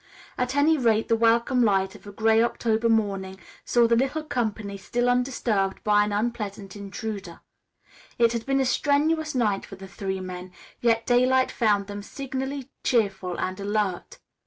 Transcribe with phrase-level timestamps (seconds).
[0.35, 4.75] At any rate, the welcome light of a gray October morning saw the little company
[4.75, 7.41] still undisturbed by any unpleasant intruder.
[8.17, 12.71] It had been a strenuous night for the three men, yet daylight found them signally
[12.83, 14.17] cheerful and alert.